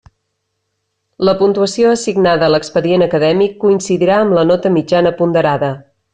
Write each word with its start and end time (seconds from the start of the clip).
La 1.29 1.33
puntuació 1.41 1.91
assignada 1.97 2.47
a 2.47 2.51
l'expedient 2.53 3.05
acadèmic 3.09 3.55
coincidirà 3.67 4.17
amb 4.23 4.35
la 4.39 4.47
nota 4.55 4.73
mitjana 4.79 5.13
ponderada. 5.21 5.71